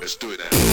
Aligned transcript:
Let's 0.00 0.16
do 0.16 0.30
it 0.32 0.40
now. 0.40 0.71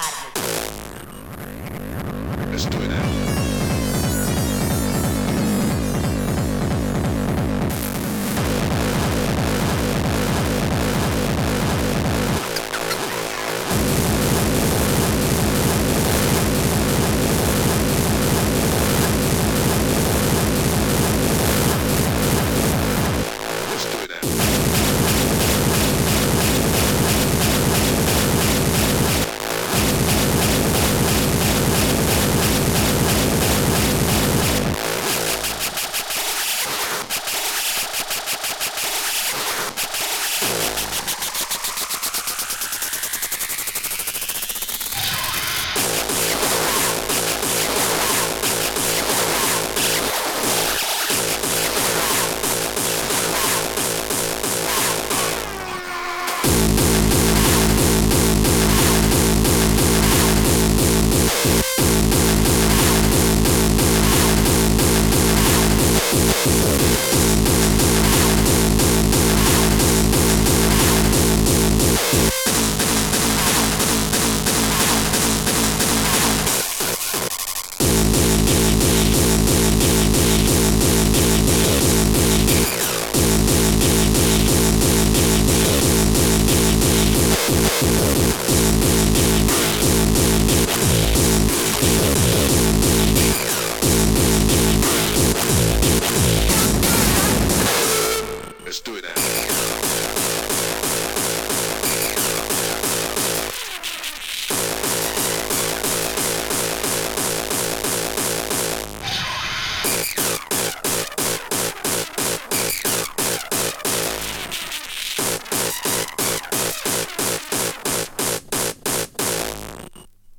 inside 0.00 0.34
me. 0.34 0.39